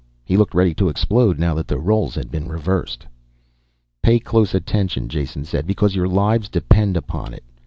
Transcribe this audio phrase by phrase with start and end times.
[0.25, 3.05] He looked ready to explode now that the roles had been reversed.
[4.01, 7.43] "Pay close attention," Jason said, "because your lives depend upon it.